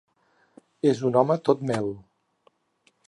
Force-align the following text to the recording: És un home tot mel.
És 0.91 1.03
un 1.09 1.19
home 1.21 1.37
tot 1.49 1.61
mel. 1.73 1.93